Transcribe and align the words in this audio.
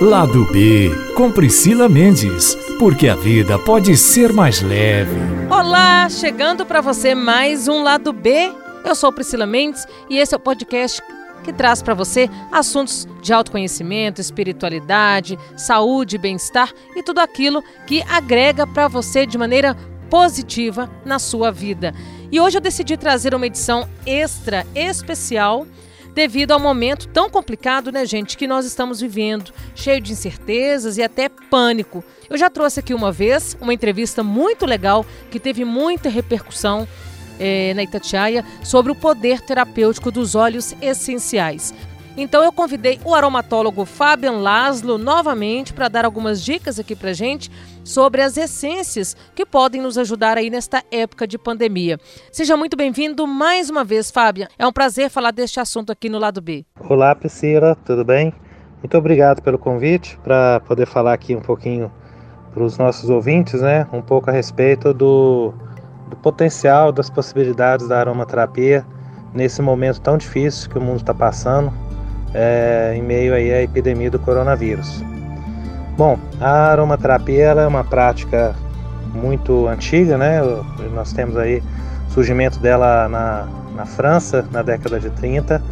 Lado 0.00 0.46
B, 0.46 0.90
com 1.14 1.30
Priscila 1.30 1.86
Mendes, 1.86 2.54
porque 2.78 3.06
a 3.06 3.14
vida 3.14 3.58
pode 3.58 3.98
ser 3.98 4.32
mais 4.32 4.62
leve. 4.62 5.14
Olá, 5.50 6.08
chegando 6.08 6.64
para 6.64 6.80
você 6.80 7.14
mais 7.14 7.68
um 7.68 7.82
Lado 7.82 8.10
B. 8.10 8.50
Eu 8.82 8.94
sou 8.94 9.12
Priscila 9.12 9.44
Mendes 9.44 9.86
e 10.08 10.16
esse 10.16 10.32
é 10.32 10.38
o 10.38 10.40
podcast 10.40 11.02
que 11.44 11.52
traz 11.52 11.82
para 11.82 11.92
você 11.92 12.30
assuntos 12.50 13.06
de 13.20 13.30
autoconhecimento, 13.34 14.22
espiritualidade, 14.22 15.38
saúde, 15.54 16.16
bem-estar 16.16 16.72
e 16.96 17.02
tudo 17.02 17.18
aquilo 17.18 17.62
que 17.86 18.02
agrega 18.04 18.66
para 18.66 18.88
você 18.88 19.26
de 19.26 19.36
maneira 19.36 19.76
positiva 20.08 20.90
na 21.04 21.18
sua 21.18 21.52
vida. 21.52 21.94
E 22.32 22.40
hoje 22.40 22.56
eu 22.56 22.62
decidi 22.62 22.96
trazer 22.96 23.34
uma 23.34 23.46
edição 23.46 23.86
extra 24.06 24.66
especial 24.74 25.66
devido 26.20 26.52
ao 26.52 26.60
momento 26.60 27.08
tão 27.08 27.30
complicado, 27.30 27.90
né, 27.90 28.04
gente, 28.04 28.36
que 28.36 28.46
nós 28.46 28.66
estamos 28.66 29.00
vivendo, 29.00 29.54
cheio 29.74 30.02
de 30.02 30.12
incertezas 30.12 30.98
e 30.98 31.02
até 31.02 31.30
pânico. 31.30 32.04
Eu 32.28 32.36
já 32.36 32.50
trouxe 32.50 32.80
aqui 32.80 32.92
uma 32.92 33.10
vez 33.10 33.56
uma 33.58 33.72
entrevista 33.72 34.22
muito 34.22 34.66
legal 34.66 35.06
que 35.30 35.40
teve 35.40 35.64
muita 35.64 36.10
repercussão 36.10 36.86
é, 37.38 37.72
na 37.72 37.82
Itatiaia 37.82 38.44
sobre 38.62 38.92
o 38.92 38.94
poder 38.94 39.40
terapêutico 39.40 40.10
dos 40.10 40.34
óleos 40.34 40.74
essenciais. 40.82 41.72
Então 42.22 42.44
eu 42.44 42.52
convidei 42.52 43.00
o 43.02 43.14
aromatólogo 43.14 43.86
Fabian 43.86 44.42
Laszlo 44.42 44.98
novamente 44.98 45.72
para 45.72 45.88
dar 45.88 46.04
algumas 46.04 46.44
dicas 46.44 46.78
aqui 46.78 46.94
para 46.94 47.14
gente 47.14 47.50
sobre 47.82 48.20
as 48.20 48.36
essências 48.36 49.16
que 49.34 49.46
podem 49.46 49.80
nos 49.80 49.96
ajudar 49.96 50.36
aí 50.36 50.50
nesta 50.50 50.84
época 50.92 51.26
de 51.26 51.38
pandemia. 51.38 51.98
Seja 52.30 52.58
muito 52.58 52.76
bem-vindo 52.76 53.26
mais 53.26 53.70
uma 53.70 53.84
vez, 53.84 54.10
Fabian. 54.10 54.48
É 54.58 54.66
um 54.66 54.72
prazer 54.72 55.08
falar 55.08 55.30
deste 55.30 55.60
assunto 55.60 55.90
aqui 55.90 56.10
no 56.10 56.18
lado 56.18 56.42
B. 56.42 56.66
Olá, 56.78 57.14
Priscila, 57.14 57.74
tudo 57.86 58.04
bem? 58.04 58.34
Muito 58.82 58.98
obrigado 58.98 59.40
pelo 59.40 59.58
convite 59.58 60.18
para 60.22 60.60
poder 60.60 60.84
falar 60.84 61.14
aqui 61.14 61.34
um 61.34 61.40
pouquinho 61.40 61.90
para 62.52 62.62
os 62.62 62.76
nossos 62.76 63.08
ouvintes, 63.08 63.62
né? 63.62 63.86
Um 63.94 64.02
pouco 64.02 64.28
a 64.28 64.32
respeito 64.32 64.92
do, 64.92 65.54
do 66.10 66.16
potencial, 66.16 66.92
das 66.92 67.08
possibilidades 67.08 67.88
da 67.88 67.98
aromaterapia 67.98 68.84
nesse 69.32 69.62
momento 69.62 70.02
tão 70.02 70.18
difícil 70.18 70.68
que 70.68 70.76
o 70.76 70.82
mundo 70.82 70.98
está 70.98 71.14
passando 71.14 71.72
é, 72.34 72.94
em 72.96 73.02
meio 73.02 73.34
aí 73.34 73.52
à 73.52 73.62
epidemia 73.62 74.10
do 74.10 74.18
coronavírus. 74.18 75.02
Bom, 75.96 76.18
a 76.40 76.70
aromaterapia 76.70 77.46
é 77.50 77.66
uma 77.66 77.84
prática 77.84 78.54
muito 79.14 79.66
antiga, 79.66 80.16
né? 80.16 80.40
Nós 80.94 81.12
temos 81.12 81.36
aí 81.36 81.62
surgimento 82.08 82.58
dela 82.58 83.08
na, 83.08 83.46
na 83.76 83.86
França 83.86 84.46
na 84.50 84.62
década 84.62 84.98
de 84.98 85.10
30, 85.10 85.62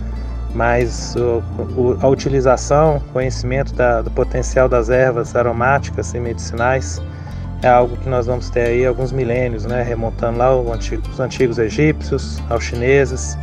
mas 0.54 1.14
o, 1.16 1.42
o, 1.76 1.98
a 2.00 2.08
utilização, 2.08 3.00
conhecimento 3.12 3.74
da, 3.74 4.02
do 4.02 4.10
potencial 4.10 4.68
das 4.68 4.90
ervas 4.90 5.34
aromáticas 5.34 6.12
e 6.14 6.20
medicinais 6.20 7.00
é 7.62 7.68
algo 7.68 7.96
que 7.96 8.08
nós 8.08 8.26
vamos 8.26 8.50
ter 8.50 8.60
aí 8.60 8.86
alguns 8.86 9.10
milênios, 9.10 9.64
né? 9.64 9.82
Remontando 9.82 10.38
lá 10.38 10.54
os 10.56 11.20
antigos 11.20 11.58
egípcios, 11.58 12.40
aos 12.48 12.64
chineses, 12.64 13.36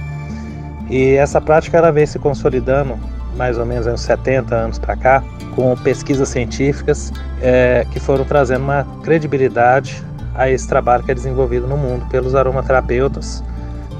e 0.89 1.15
essa 1.15 1.41
prática 1.41 1.77
ela 1.77 1.91
vem 1.91 2.05
se 2.05 2.19
consolidando 2.19 2.97
mais 3.35 3.57
ou 3.57 3.65
menos 3.65 3.85
uns 3.85 4.01
70 4.01 4.55
anos 4.55 4.79
para 4.79 4.95
cá, 4.95 5.23
com 5.55 5.75
pesquisas 5.77 6.29
científicas 6.29 7.11
é, 7.41 7.85
que 7.91 7.99
foram 7.99 8.23
trazendo 8.23 8.63
uma 8.63 8.85
credibilidade 9.03 10.03
a 10.33 10.49
esse 10.49 10.67
trabalho 10.67 11.03
que 11.03 11.11
é 11.11 11.13
desenvolvido 11.13 11.67
no 11.67 11.77
mundo 11.77 12.05
pelos 12.07 12.35
aromaterapeutas, 12.35 13.43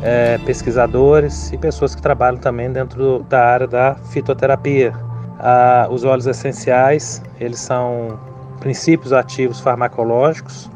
é, 0.02 0.38
pesquisadores 0.40 1.52
e 1.52 1.58
pessoas 1.58 1.96
que 1.96 2.02
trabalham 2.02 2.38
também 2.38 2.72
dentro 2.72 3.26
da 3.30 3.46
área 3.46 3.68
da 3.68 3.96
fitoterapia. 4.12 4.94
Ah, 5.40 5.88
os 5.90 6.04
óleos 6.04 6.28
essenciais, 6.28 7.22
eles 7.40 7.60
são 7.60 8.20
princípios 8.60 9.14
ativos 9.14 9.60
farmacológicos 9.60 10.70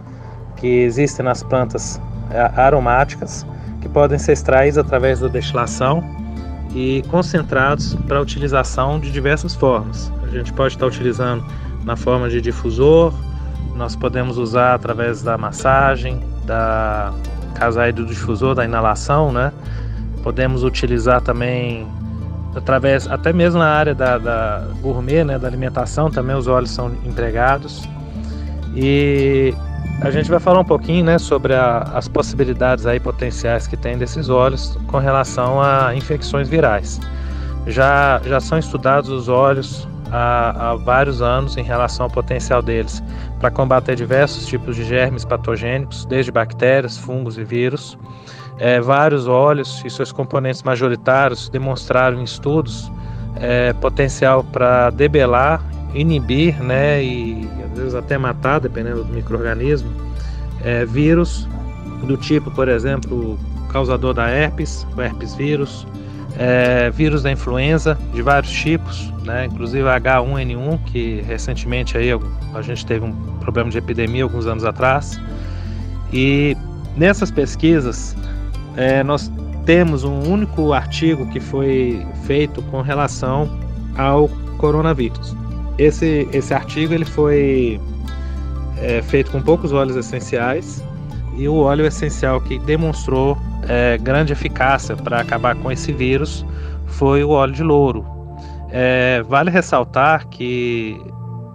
que 0.58 0.68
existem 0.68 1.26
nas 1.26 1.44
plantas 1.44 2.00
é, 2.32 2.40
aromáticas 2.60 3.46
que 3.82 3.90
podem 3.90 4.18
ser 4.18 4.34
extraídos 4.34 4.78
através 4.78 5.20
da 5.20 5.28
destilação 5.28 6.04
e 6.74 7.04
concentrados 7.10 7.96
para 8.08 8.22
utilização 8.22 9.00
de 9.00 9.12
diversas 9.12 9.56
formas. 9.56 10.12
A 10.24 10.28
gente 10.28 10.54
pode 10.54 10.76
estar 10.76 10.86
utilizando 10.86 11.44
na 11.84 11.96
forma 11.96 12.30
de 12.30 12.42
difusor, 12.42 13.14
nós 13.76 13.96
podemos 13.96 14.38
usar 14.38 14.76
através 14.76 15.22
da 15.22 15.38
massagem, 15.38 16.20
da 16.46 17.14
casa 17.56 17.92
do 17.92 18.06
difusor, 18.06 18.54
da 18.54 18.66
inalação, 18.66 19.32
né? 19.32 19.52
Podemos 20.22 20.64
utilizar 20.64 21.22
também 21.22 21.88
através, 22.56 23.08
até 23.08 23.32
mesmo 23.32 23.60
na 23.60 23.70
área 23.70 23.96
da, 23.96 24.18
da 24.18 24.68
gourmet, 24.82 25.24
né, 25.24 25.38
da 25.38 25.48
alimentação, 25.48 26.10
também 26.10 26.36
os 26.36 26.48
óleos 26.48 26.72
são 26.72 26.92
empregados. 27.06 27.88
E 28.76 29.54
a 30.02 30.10
gente 30.10 30.30
vai 30.30 30.40
falar 30.40 30.60
um 30.60 30.66
pouquinho 30.66 31.04
né, 31.04 31.18
sobre 31.18 31.54
a, 31.54 31.80
as 31.94 32.08
possibilidades 32.08 32.86
aí 32.86 33.00
potenciais 33.00 33.68
que 33.68 33.76
tem 33.76 33.98
desses 33.98 34.30
óleos 34.30 34.78
com 34.88 34.98
relação 34.98 35.62
a 35.62 35.94
infecções 35.94 36.48
virais. 36.48 37.00
Já, 37.68 38.22
já 38.24 38.40
são 38.40 38.58
estudados 38.58 39.10
os 39.10 39.28
óleos 39.28 39.88
há, 40.10 40.72
há 40.72 40.76
vários 40.76 41.22
anos 41.22 41.58
em 41.58 41.64
relação 41.64 42.06
ao 42.06 42.10
potencial 42.10 42.62
deles 42.62 43.04
para 43.40 43.52
combater 43.52 43.96
diversos 43.96 44.46
tipos 44.46 44.76
de 44.76 44.86
germes 44.86 45.26
patogênicos, 45.26 46.06
desde 46.06 46.32
bactérias, 46.32 46.98
fungos 46.98 47.38
e 47.38 47.44
vírus. 47.44 47.98
É, 48.58 48.80
vários 48.80 49.28
óleos 49.28 49.82
e 49.86 49.90
seus 49.90 50.12
componentes 50.12 50.64
majoritários 50.64 51.50
demonstraram 51.50 52.20
em 52.20 52.24
estudos 52.24 52.92
é, 53.36 53.74
potencial 53.74 54.44
para 54.44 54.90
debelar, 54.90 55.64
inibir 55.94 56.62
né, 56.62 57.04
e 57.04 57.48
às 57.72 57.78
vezes 57.78 57.96
até 57.96 58.18
matar, 58.18 58.60
dependendo 58.60 59.04
do 59.04 59.14
microorganismo, 59.14 59.90
é, 60.64 60.86
vírus 60.86 61.48
do 62.04 62.18
tipo, 62.18 62.52
por 62.52 62.68
exemplo, 62.68 63.38
causador 63.70 64.14
da 64.14 64.30
herpes, 64.30 64.86
o 64.96 65.02
herpes 65.02 65.36
vírus, 65.36 65.86
é, 66.38 66.90
vírus 66.90 67.24
da 67.24 67.32
influenza 67.32 67.98
de 68.14 68.22
vários 68.22 68.52
tipos, 68.52 69.12
né, 69.26 69.46
inclusive 69.46 69.84
H1N1, 69.84 70.80
que 70.86 71.22
recentemente 71.28 71.98
aí 71.98 72.10
a 72.54 72.62
gente 72.62 72.86
teve 72.86 73.06
um 73.06 73.14
problema 73.40 73.70
de 73.70 73.78
epidemia 73.78 74.24
alguns 74.24 74.46
anos 74.46 74.64
atrás. 74.64 75.20
E 76.14 76.56
nessas 76.96 77.30
pesquisas 77.30 78.16
é, 78.76 79.04
nós 79.04 79.32
temos 79.66 80.04
um 80.04 80.22
único 80.32 80.74
artigo 80.74 81.28
que 81.28 81.40
foi 81.40 82.06
feito 82.26 82.62
com 82.64 82.82
relação 82.82 83.50
ao 83.98 84.28
coronavírus. 84.58 85.36
Esse, 85.80 86.28
esse 86.34 86.54
artigo 86.54 86.94
ele 86.94 87.06
foi 87.06 87.80
é, 88.78 89.02
feito 89.02 89.32
com 89.32 89.42
poucos 89.42 89.72
óleos 89.72 89.96
essenciais 89.96 90.84
e 91.38 91.48
o 91.48 91.56
óleo 91.56 91.86
essencial 91.86 92.42
que 92.42 92.60
demonstrou 92.60 93.38
é, 93.66 93.98
grande 93.98 94.34
eficácia 94.34 94.94
para 94.98 95.22
acabar 95.22 95.56
com 95.56 95.72
esse 95.72 95.94
vírus 95.94 96.46
foi 96.86 97.24
o 97.24 97.30
óleo 97.30 97.54
de 97.54 97.64
louro. 97.64 98.06
É, 98.72 99.24
vale 99.30 99.50
ressaltar 99.50 100.28
que 100.28 101.02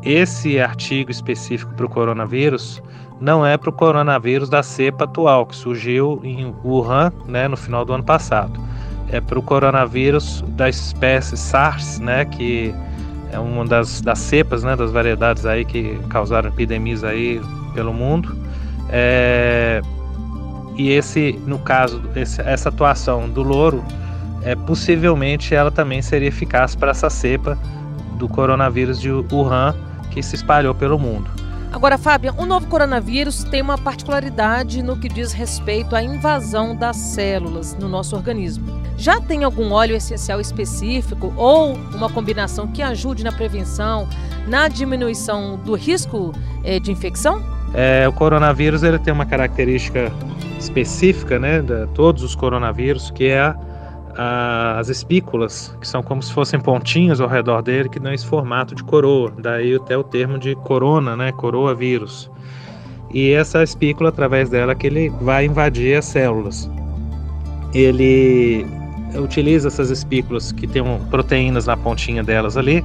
esse 0.02 0.58
artigo 0.58 1.10
específico 1.10 1.74
para 1.74 1.84
o 1.84 1.88
coronavírus 1.88 2.82
não 3.20 3.44
é 3.44 3.58
para 3.58 3.68
o 3.68 3.72
coronavírus 3.72 4.48
da 4.48 4.62
cepa 4.62 5.04
atual 5.04 5.44
que 5.44 5.54
surgiu 5.54 6.20
em 6.24 6.54
Wuhan 6.64 7.12
né, 7.26 7.46
no 7.46 7.58
final 7.58 7.84
do 7.84 7.92
ano 7.92 8.04
passado. 8.04 8.58
É 9.12 9.20
para 9.20 9.38
o 9.38 9.42
coronavírus 9.42 10.42
da 10.48 10.68
espécie 10.70 11.36
SARS, 11.36 12.00
né, 12.00 12.24
que 12.24 12.74
é 13.34 13.38
uma 13.38 13.64
das, 13.64 14.00
das 14.00 14.20
cepas, 14.20 14.62
né, 14.62 14.76
das 14.76 14.92
variedades 14.92 15.44
aí 15.44 15.64
que 15.64 15.98
causaram 16.08 16.48
epidemias 16.48 17.02
aí 17.02 17.40
pelo 17.74 17.92
mundo. 17.92 18.36
É, 18.88 19.82
e 20.76 20.90
esse, 20.90 21.32
no 21.44 21.58
caso, 21.58 22.00
esse, 22.14 22.40
essa 22.42 22.68
atuação 22.68 23.28
do 23.28 23.42
louro, 23.42 23.84
é, 24.42 24.54
possivelmente 24.54 25.54
ela 25.54 25.70
também 25.70 26.00
seria 26.00 26.28
eficaz 26.28 26.76
para 26.76 26.92
essa 26.92 27.10
cepa 27.10 27.58
do 28.18 28.28
coronavírus 28.28 29.00
de 29.00 29.10
Wuhan 29.10 29.75
que 30.10 30.22
se 30.22 30.37
espalhou 30.37 30.75
pelo 30.75 30.96
mundo. 30.96 31.28
Agora, 31.75 31.99
Fábio, 31.99 32.32
o 32.38 32.47
novo 32.47 32.69
coronavírus 32.69 33.43
tem 33.43 33.61
uma 33.61 33.76
particularidade 33.76 34.81
no 34.81 34.97
que 34.97 35.09
diz 35.09 35.32
respeito 35.32 35.97
à 35.97 36.03
invasão 36.05 36.76
das 36.76 36.94
células 36.94 37.76
no 37.76 37.88
nosso 37.88 38.15
organismo. 38.15 38.81
Já 38.97 39.21
tem 39.21 39.43
algum 39.43 39.73
óleo 39.73 39.97
essencial 39.97 40.41
específico 40.41 41.35
ou 41.37 41.75
uma 41.75 42.09
combinação 42.09 42.69
que 42.69 42.81
ajude 42.81 43.25
na 43.25 43.32
prevenção, 43.32 44.09
na 44.47 44.69
diminuição 44.69 45.56
do 45.56 45.75
risco 45.75 46.31
é, 46.62 46.79
de 46.79 46.93
infecção? 46.93 47.43
É, 47.75 48.06
o 48.06 48.12
coronavírus 48.12 48.85
ele 48.85 49.00
tem 49.00 49.12
uma 49.12 49.26
característica 49.26 50.12
específica, 50.56 51.41
né, 51.41 51.61
de 51.61 51.88
todos 51.88 52.23
os 52.23 52.37
coronavírus, 52.37 53.11
que 53.11 53.26
é 53.26 53.41
a 53.41 53.56
as 54.16 54.88
espículas, 54.88 55.76
que 55.81 55.87
são 55.87 56.02
como 56.02 56.22
se 56.22 56.32
fossem 56.32 56.61
pontinhos 56.61 57.20
ao 57.20 57.28
redor 57.28 57.62
dele, 57.62 57.88
que 57.88 57.99
dão 57.99 58.12
esse 58.12 58.26
formato 58.26 58.75
de 58.75 58.82
coroa. 58.84 59.32
Daí 59.38 59.75
até 59.75 59.96
o 59.96 60.05
termo 60.05 60.38
de 60.38 60.55
corona, 60.56 61.16
né? 61.16 61.32
Coroa 61.32 61.75
vírus. 61.75 62.31
E 63.12 63.31
essa 63.31 63.62
espícula, 63.62 64.08
através 64.08 64.50
dela, 64.50 64.75
que 64.75 64.87
ele 64.87 65.08
vai 65.20 65.46
invadir 65.46 65.96
as 65.96 66.05
células. 66.05 66.69
Ele 67.72 68.66
utiliza 69.16 69.69
essas 69.69 69.90
espículas 69.90 70.52
que 70.52 70.66
têm 70.66 70.82
proteínas 71.11 71.66
na 71.66 71.76
pontinha 71.76 72.22
delas 72.22 72.56
ali, 72.56 72.84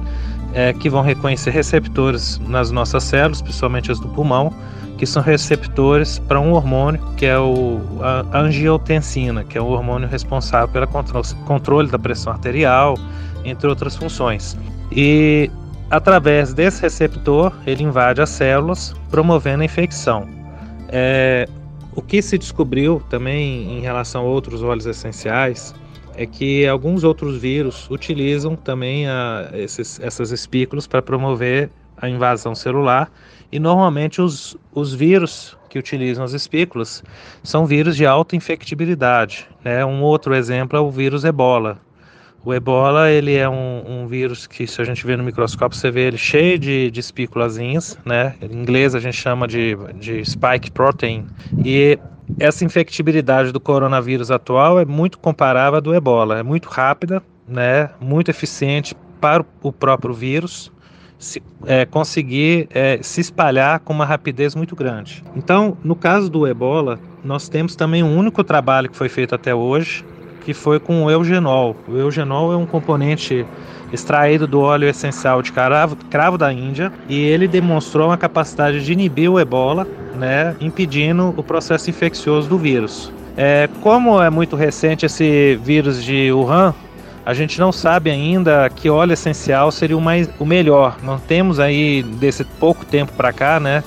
é, 0.52 0.72
que 0.72 0.88
vão 0.88 1.02
reconhecer 1.02 1.50
receptores 1.50 2.40
nas 2.48 2.70
nossas 2.70 3.04
células, 3.04 3.42
principalmente 3.42 3.90
as 3.90 4.00
do 4.00 4.08
pulmão, 4.08 4.52
que 5.00 5.06
são 5.06 5.22
receptores 5.22 6.18
para 6.18 6.38
um 6.38 6.52
hormônio 6.52 7.00
que 7.16 7.24
é 7.24 7.38
o, 7.38 7.80
a 8.02 8.38
angiotensina, 8.38 9.42
que 9.42 9.56
é 9.56 9.60
o 9.60 9.68
hormônio 9.68 10.06
responsável 10.06 10.68
pelo 10.68 10.86
controle 11.46 11.90
da 11.90 11.98
pressão 11.98 12.34
arterial, 12.34 12.98
entre 13.42 13.66
outras 13.66 13.96
funções. 13.96 14.58
E 14.92 15.50
através 15.90 16.52
desse 16.52 16.82
receptor, 16.82 17.50
ele 17.66 17.82
invade 17.82 18.20
as 18.20 18.28
células, 18.28 18.94
promovendo 19.10 19.62
a 19.62 19.64
infecção. 19.64 20.28
É, 20.90 21.48
o 21.96 22.02
que 22.02 22.20
se 22.20 22.36
descobriu 22.36 23.00
também 23.08 23.78
em 23.78 23.80
relação 23.80 24.20
a 24.20 24.24
outros 24.24 24.62
óleos 24.62 24.84
essenciais 24.84 25.74
é 26.14 26.26
que 26.26 26.66
alguns 26.66 27.04
outros 27.04 27.38
vírus 27.38 27.88
utilizam 27.88 28.54
também 28.54 29.08
a, 29.08 29.48
esses, 29.54 29.98
essas 29.98 30.30
espículas 30.30 30.86
para 30.86 31.00
promover 31.00 31.70
a 31.96 32.06
invasão 32.06 32.54
celular 32.54 33.10
e 33.52 33.58
normalmente 33.58 34.20
os, 34.20 34.56
os 34.72 34.94
vírus 34.94 35.56
que 35.68 35.78
utilizam 35.78 36.24
as 36.24 36.32
espículas 36.32 37.02
são 37.42 37.66
vírus 37.66 37.96
de 37.96 38.06
alta 38.06 38.36
infectibilidade. 38.36 39.48
Né? 39.64 39.84
Um 39.84 40.02
outro 40.02 40.34
exemplo 40.34 40.76
é 40.76 40.80
o 40.80 40.90
vírus 40.90 41.24
ebola. 41.24 41.78
O 42.44 42.54
ebola 42.54 43.10
ele 43.10 43.36
é 43.36 43.48
um, 43.48 43.84
um, 43.86 44.06
vírus 44.06 44.46
que, 44.46 44.66
se 44.66 44.80
a 44.80 44.84
gente 44.84 45.06
vê 45.06 45.14
no 45.14 45.22
microscópio, 45.22 45.76
você 45.76 45.90
vê 45.90 46.06
ele 46.06 46.16
cheio 46.16 46.58
de, 46.58 46.90
de 46.90 46.98
espículazinhas, 46.98 47.98
né? 48.04 48.34
Em 48.40 48.56
inglês 48.56 48.94
a 48.94 48.98
gente 48.98 49.16
chama 49.16 49.46
de, 49.46 49.76
de 49.96 50.24
spike 50.24 50.70
protein. 50.70 51.26
E 51.62 51.98
essa 52.38 52.64
infectibilidade 52.64 53.52
do 53.52 53.60
coronavírus 53.60 54.30
atual 54.30 54.80
é 54.80 54.86
muito 54.86 55.18
comparável 55.18 55.76
à 55.76 55.80
do 55.80 55.94
ebola. 55.94 56.38
É 56.38 56.42
muito 56.42 56.66
rápida, 56.66 57.22
né? 57.46 57.90
Muito 58.00 58.30
eficiente 58.30 58.96
para 59.20 59.44
o 59.62 59.70
próprio 59.70 60.14
vírus 60.14 60.72
se, 61.20 61.40
é, 61.66 61.84
conseguir 61.84 62.66
é, 62.70 62.98
se 63.02 63.20
espalhar 63.20 63.78
com 63.80 63.92
uma 63.92 64.06
rapidez 64.06 64.54
muito 64.54 64.74
grande. 64.74 65.22
Então, 65.36 65.76
no 65.84 65.94
caso 65.94 66.30
do 66.30 66.46
ebola, 66.46 66.98
nós 67.22 67.48
temos 67.48 67.76
também 67.76 68.02
um 68.02 68.16
único 68.16 68.42
trabalho 68.42 68.88
que 68.88 68.96
foi 68.96 69.10
feito 69.10 69.34
até 69.34 69.54
hoje, 69.54 70.02
que 70.40 70.54
foi 70.54 70.80
com 70.80 71.04
o 71.04 71.10
eugenol. 71.10 71.76
O 71.86 71.96
eugenol 71.96 72.52
é 72.52 72.56
um 72.56 72.64
componente 72.64 73.46
extraído 73.92 74.46
do 74.46 74.60
óleo 74.60 74.88
essencial 74.88 75.42
de 75.42 75.52
cravo, 75.52 75.96
cravo 76.08 76.38
da 76.38 76.52
Índia 76.52 76.90
e 77.08 77.20
ele 77.20 77.46
demonstrou 77.46 78.08
uma 78.08 78.16
capacidade 78.16 78.82
de 78.82 78.92
inibir 78.92 79.30
o 79.30 79.38
ebola, 79.38 79.86
né, 80.16 80.56
impedindo 80.60 81.34
o 81.36 81.42
processo 81.42 81.90
infeccioso 81.90 82.48
do 82.48 82.56
vírus. 82.56 83.12
É, 83.36 83.68
como 83.82 84.20
é 84.20 84.30
muito 84.30 84.56
recente 84.56 85.06
esse 85.06 85.58
vírus 85.62 86.02
de 86.02 86.32
Wuhan, 86.32 86.74
a 87.24 87.34
gente 87.34 87.60
não 87.60 87.70
sabe 87.70 88.10
ainda 88.10 88.68
que 88.70 88.88
óleo 88.88 89.12
essencial 89.12 89.70
seria 89.70 89.96
o, 89.96 90.00
mais, 90.00 90.28
o 90.38 90.44
melhor. 90.44 90.96
Não 91.02 91.18
temos 91.18 91.60
aí, 91.60 92.02
desse 92.02 92.44
pouco 92.44 92.84
tempo 92.84 93.12
para 93.12 93.32
cá, 93.32 93.60
né, 93.60 93.84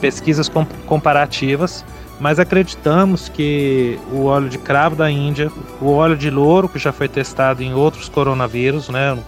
pesquisas 0.00 0.50
comparativas, 0.86 1.84
mas 2.20 2.38
acreditamos 2.38 3.28
que 3.28 3.98
o 4.12 4.24
óleo 4.24 4.48
de 4.48 4.58
cravo 4.58 4.96
da 4.96 5.10
Índia, 5.10 5.50
o 5.80 5.92
óleo 5.92 6.16
de 6.16 6.30
louro, 6.30 6.68
que 6.68 6.78
já 6.78 6.92
foi 6.92 7.08
testado 7.08 7.62
em 7.62 7.74
outros 7.74 8.08
coronavírus, 8.08 8.88
né, 8.88 9.18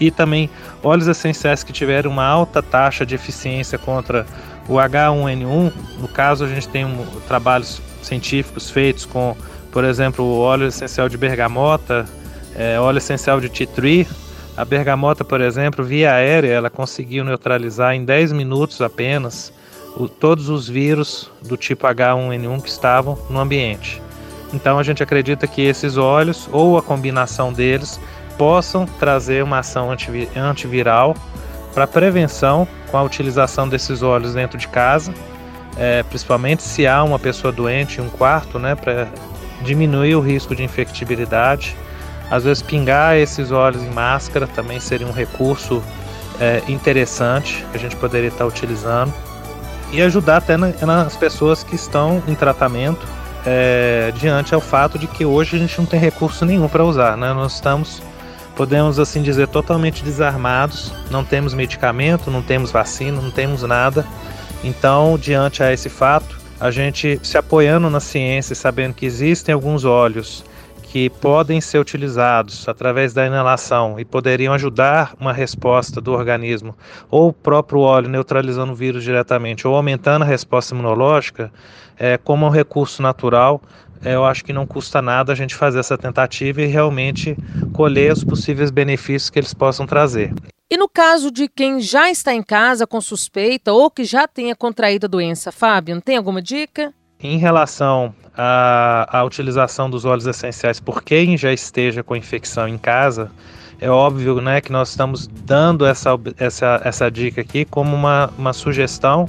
e 0.00 0.10
também 0.10 0.48
óleos 0.82 1.08
essenciais 1.08 1.62
que 1.62 1.72
tiveram 1.72 2.10
uma 2.10 2.24
alta 2.24 2.62
taxa 2.62 3.04
de 3.04 3.14
eficiência 3.14 3.78
contra 3.78 4.26
o 4.68 4.74
H1N1. 4.74 5.72
No 5.98 6.08
caso, 6.08 6.44
a 6.44 6.48
gente 6.48 6.68
tem 6.68 6.84
um, 6.84 7.04
trabalhos 7.26 7.80
científicos 8.02 8.70
feitos 8.70 9.04
com, 9.04 9.36
por 9.70 9.84
exemplo, 9.84 10.24
o 10.24 10.38
óleo 10.38 10.66
essencial 10.68 11.08
de 11.08 11.16
bergamota, 11.16 12.06
é, 12.58 12.78
óleo 12.78 12.98
essencial 12.98 13.40
de 13.40 13.48
tea 13.48 13.66
tree. 13.66 14.06
A 14.56 14.64
bergamota, 14.64 15.24
por 15.24 15.40
exemplo, 15.40 15.84
via 15.84 16.12
aérea, 16.12 16.52
ela 16.52 16.68
conseguiu 16.68 17.24
neutralizar 17.24 17.94
em 17.94 18.04
10 18.04 18.32
minutos 18.32 18.82
apenas 18.82 19.52
o, 19.96 20.08
todos 20.08 20.48
os 20.48 20.68
vírus 20.68 21.30
do 21.42 21.56
tipo 21.56 21.86
H1N1 21.86 22.60
que 22.60 22.68
estavam 22.68 23.16
no 23.30 23.38
ambiente. 23.38 24.02
Então 24.52 24.78
a 24.78 24.82
gente 24.82 25.00
acredita 25.00 25.46
que 25.46 25.62
esses 25.62 25.96
óleos 25.96 26.48
ou 26.50 26.76
a 26.76 26.82
combinação 26.82 27.52
deles 27.52 28.00
possam 28.36 28.86
trazer 28.86 29.44
uma 29.44 29.60
ação 29.60 29.90
antiviral 30.36 31.14
para 31.74 31.86
prevenção 31.86 32.66
com 32.90 32.96
a 32.96 33.02
utilização 33.02 33.68
desses 33.68 34.02
óleos 34.02 34.34
dentro 34.34 34.58
de 34.58 34.66
casa, 34.66 35.14
é, 35.76 36.02
principalmente 36.02 36.62
se 36.62 36.86
há 36.86 37.04
uma 37.04 37.18
pessoa 37.18 37.52
doente 37.52 38.00
em 38.00 38.04
um 38.04 38.08
quarto, 38.08 38.58
né, 38.58 38.74
para 38.74 39.06
diminuir 39.62 40.16
o 40.16 40.20
risco 40.20 40.56
de 40.56 40.64
infectibilidade 40.64 41.76
às 42.30 42.44
vezes 42.44 42.62
pingar 42.62 43.16
esses 43.16 43.50
óleos 43.50 43.82
em 43.82 43.90
máscara 43.90 44.46
também 44.46 44.80
seria 44.80 45.06
um 45.06 45.12
recurso 45.12 45.82
é, 46.40 46.62
interessante 46.68 47.64
que 47.70 47.76
a 47.76 47.80
gente 47.80 47.96
poderia 47.96 48.28
estar 48.28 48.46
utilizando 48.46 49.12
e 49.92 50.02
ajudar 50.02 50.38
até 50.38 50.56
na, 50.56 50.68
nas 50.84 51.16
pessoas 51.16 51.62
que 51.62 51.74
estão 51.74 52.22
em 52.28 52.34
tratamento 52.34 53.06
é, 53.46 54.12
diante 54.16 54.54
ao 54.54 54.60
fato 54.60 54.98
de 54.98 55.06
que 55.06 55.24
hoje 55.24 55.56
a 55.56 55.58
gente 55.58 55.78
não 55.78 55.86
tem 55.86 55.98
recurso 55.98 56.44
nenhum 56.44 56.68
para 56.68 56.84
usar, 56.84 57.16
né? 57.16 57.32
Nós 57.32 57.54
estamos, 57.54 58.02
podemos 58.54 58.98
assim 58.98 59.22
dizer, 59.22 59.48
totalmente 59.48 60.04
desarmados, 60.04 60.92
não 61.10 61.24
temos 61.24 61.54
medicamento, 61.54 62.30
não 62.30 62.42
temos 62.42 62.70
vacina, 62.70 63.20
não 63.20 63.30
temos 63.30 63.62
nada. 63.62 64.04
Então, 64.62 65.16
diante 65.18 65.62
a 65.62 65.72
esse 65.72 65.88
fato, 65.88 66.38
a 66.60 66.70
gente 66.70 67.18
se 67.22 67.38
apoiando 67.38 67.88
na 67.88 68.00
ciência, 68.00 68.54
sabendo 68.54 68.92
que 68.92 69.06
existem 69.06 69.54
alguns 69.54 69.84
óleos 69.84 70.44
que 70.88 71.10
podem 71.10 71.60
ser 71.60 71.78
utilizados 71.78 72.66
através 72.66 73.12
da 73.12 73.26
inalação 73.26 74.00
e 74.00 74.04
poderiam 74.04 74.54
ajudar 74.54 75.14
uma 75.20 75.32
resposta 75.32 76.00
do 76.00 76.12
organismo, 76.12 76.74
ou 77.10 77.28
o 77.28 77.32
próprio 77.32 77.80
óleo 77.80 78.08
neutralizando 78.08 78.72
o 78.72 78.76
vírus 78.76 79.04
diretamente, 79.04 79.68
ou 79.68 79.76
aumentando 79.76 80.22
a 80.22 80.26
resposta 80.26 80.74
imunológica, 80.74 81.52
é, 81.98 82.16
como 82.16 82.46
um 82.46 82.50
recurso 82.50 83.02
natural, 83.02 83.60
é, 84.02 84.14
eu 84.14 84.24
acho 84.24 84.44
que 84.44 84.52
não 84.52 84.66
custa 84.66 85.02
nada 85.02 85.32
a 85.32 85.36
gente 85.36 85.54
fazer 85.54 85.78
essa 85.78 85.98
tentativa 85.98 86.62
e 86.62 86.66
realmente 86.66 87.36
colher 87.72 88.12
os 88.12 88.24
possíveis 88.24 88.70
benefícios 88.70 89.28
que 89.28 89.38
eles 89.38 89.52
possam 89.52 89.86
trazer. 89.86 90.32
E 90.70 90.76
no 90.76 90.88
caso 90.88 91.30
de 91.30 91.48
quem 91.48 91.80
já 91.80 92.10
está 92.10 92.32
em 92.32 92.42
casa 92.42 92.86
com 92.86 93.00
suspeita 93.00 93.72
ou 93.72 93.90
que 93.90 94.04
já 94.04 94.28
tenha 94.28 94.54
contraído 94.54 95.06
a 95.06 95.08
doença, 95.08 95.50
Fábio, 95.50 96.00
tem 96.00 96.16
alguma 96.16 96.40
dica? 96.40 96.94
Em 97.20 97.36
relação 97.36 98.14
à, 98.36 99.18
à 99.18 99.24
utilização 99.24 99.90
dos 99.90 100.04
óleos 100.04 100.26
essenciais 100.26 100.78
por 100.78 101.02
quem 101.02 101.36
já 101.36 101.52
esteja 101.52 102.00
com 102.04 102.14
infecção 102.14 102.68
em 102.68 102.78
casa, 102.78 103.28
é 103.80 103.90
óbvio 103.90 104.40
né, 104.40 104.60
que 104.60 104.70
nós 104.70 104.90
estamos 104.90 105.26
dando 105.26 105.84
essa, 105.84 106.10
essa, 106.36 106.80
essa 106.84 107.10
dica 107.10 107.40
aqui 107.40 107.64
como 107.64 107.96
uma, 107.96 108.30
uma 108.38 108.52
sugestão 108.52 109.28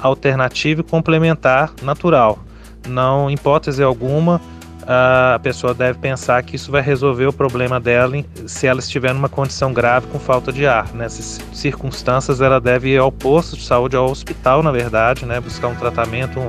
alternativa 0.00 0.80
e 0.80 0.84
complementar 0.84 1.72
natural. 1.82 2.38
Não, 2.86 3.28
em 3.28 3.34
hipótese 3.34 3.82
alguma, 3.82 4.40
a 4.86 5.40
pessoa 5.42 5.74
deve 5.74 5.98
pensar 5.98 6.40
que 6.44 6.54
isso 6.54 6.70
vai 6.70 6.82
resolver 6.82 7.26
o 7.26 7.32
problema 7.32 7.80
dela 7.80 8.14
se 8.46 8.68
ela 8.68 8.78
estiver 8.78 9.12
numa 9.12 9.28
condição 9.28 9.72
grave 9.72 10.06
com 10.06 10.20
falta 10.20 10.52
de 10.52 10.68
ar. 10.68 10.94
Nessas 10.94 11.40
circunstâncias, 11.52 12.40
ela 12.40 12.60
deve 12.60 12.90
ir 12.90 12.98
ao 12.98 13.10
posto 13.10 13.56
de 13.56 13.64
saúde, 13.64 13.96
ao 13.96 14.08
hospital, 14.08 14.62
na 14.62 14.70
verdade, 14.70 15.26
né, 15.26 15.40
buscar 15.40 15.66
um 15.68 15.74
tratamento 15.74 16.40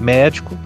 médico 0.00 0.56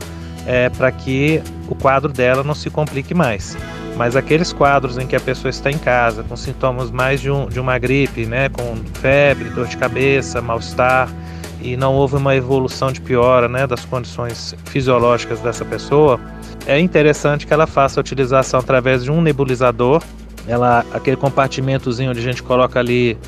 é, 0.46 0.68
para 0.70 0.90
que 0.90 1.42
o 1.68 1.74
quadro 1.74 2.12
dela 2.12 2.42
não 2.42 2.54
se 2.54 2.70
complique 2.70 3.14
mais. 3.14 3.56
Mas 3.96 4.16
aqueles 4.16 4.52
quadros 4.52 4.96
em 4.98 5.06
que 5.06 5.14
a 5.14 5.20
pessoa 5.20 5.50
está 5.50 5.70
em 5.70 5.78
casa, 5.78 6.22
com 6.22 6.36
sintomas 6.36 6.90
mais 6.90 7.20
de, 7.20 7.30
um, 7.30 7.46
de 7.46 7.60
uma 7.60 7.78
gripe, 7.78 8.24
né, 8.24 8.48
com 8.48 8.76
febre, 8.98 9.50
dor 9.50 9.66
de 9.66 9.76
cabeça, 9.76 10.40
mal-estar, 10.40 11.08
e 11.60 11.76
não 11.76 11.94
houve 11.94 12.16
uma 12.16 12.34
evolução 12.34 12.90
de 12.90 13.00
piora 13.00 13.48
né, 13.48 13.66
das 13.66 13.84
condições 13.84 14.54
fisiológicas 14.64 15.40
dessa 15.40 15.64
pessoa, 15.64 16.18
é 16.66 16.78
interessante 16.78 17.46
que 17.46 17.52
ela 17.52 17.66
faça 17.66 18.00
a 18.00 18.02
utilização 18.02 18.60
através 18.60 19.04
de 19.04 19.10
um 19.10 19.20
nebulizador. 19.20 20.02
Ela, 20.46 20.84
aquele 20.92 21.16
compartimentozinho 21.16 22.10
onde 22.10 22.20
a 22.20 22.22
gente 22.22 22.42
coloca 22.42 22.78
ali 22.78 23.18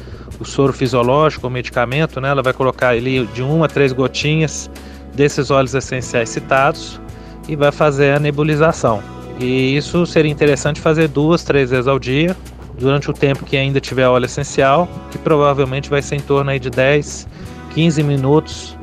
o 0.40 0.44
soro 0.44 0.73
fisiológico, 0.73 1.47
o 1.47 1.50
medicamento, 1.50 2.21
né, 2.21 2.30
ela 2.30 2.42
vai 2.42 2.52
colocar 2.52 2.88
ali 2.88 3.26
de 3.26 3.42
uma 3.42 3.66
a 3.66 3.68
três 3.68 3.92
gotinhas 3.92 4.71
desses 5.14 5.50
óleos 5.50 5.75
essenciais 5.75 6.28
citados 6.28 7.00
e 7.49 7.57
vai 7.57 7.73
fazer 7.73 8.16
a 8.16 8.19
nebulização. 8.19 9.02
E 9.38 9.76
isso 9.76 10.07
seria 10.07 10.31
interessante 10.31 10.81
fazer 10.81 11.09
duas, 11.09 11.42
três 11.42 11.71
vezes 11.71 11.88
ao 11.88 11.99
dia, 11.99 12.37
durante 12.78 13.11
o 13.11 13.12
tempo 13.12 13.45
que 13.45 13.57
ainda 13.57 13.81
tiver 13.81 14.07
óleo 14.07 14.26
essencial, 14.26 14.88
que 15.11 15.19
provavelmente 15.19 15.90
vai 15.90 16.02
ser 16.02 16.16
em 16.16 16.21
torno 16.21 16.59
de 16.59 16.71
10, 16.71 17.28
15 17.75 18.02
minutos 18.02 18.76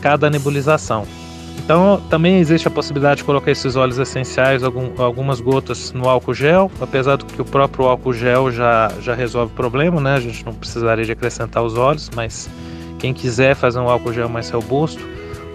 cada 0.00 0.30
nebulização. 0.30 1.06
Então, 1.58 2.00
também 2.08 2.38
existe 2.38 2.68
a 2.68 2.70
possibilidade 2.70 3.18
de 3.18 3.24
colocar 3.24 3.50
esses 3.50 3.74
óleos 3.74 3.98
essenciais, 3.98 4.62
algum, 4.62 4.90
algumas 5.02 5.40
gotas 5.40 5.92
no 5.92 6.08
álcool 6.08 6.32
gel, 6.32 6.70
apesar 6.80 7.16
do 7.16 7.26
que 7.26 7.40
o 7.42 7.44
próprio 7.44 7.86
álcool 7.86 8.12
gel 8.12 8.52
já, 8.52 8.92
já 9.00 9.14
resolve 9.14 9.52
o 9.52 9.56
problema, 9.56 10.00
né? 10.00 10.14
A 10.14 10.20
gente 10.20 10.44
não 10.46 10.54
precisaria 10.54 11.04
de 11.04 11.10
acrescentar 11.10 11.64
os 11.64 11.76
óleos, 11.76 12.08
mas 12.14 12.48
quem 12.98 13.12
quiser 13.12 13.56
fazer 13.56 13.80
um 13.80 13.88
álcool 13.88 14.12
gel 14.12 14.28
mais 14.28 14.48
robusto, 14.50 15.02